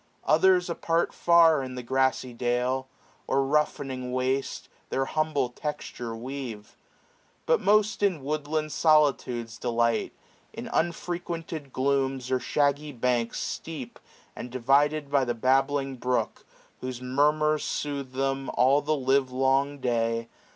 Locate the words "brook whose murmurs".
15.97-17.63